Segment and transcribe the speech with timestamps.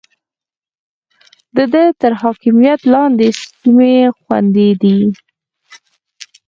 [1.55, 3.27] د ده تر حاکميت لاندې
[3.59, 4.97] سيمې خوندي دي.